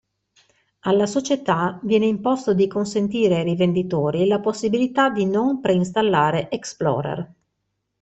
[0.79, 7.31] Alla società viene imposto di consentire ai rivenditori la possibilità di non preinstallare Explorer.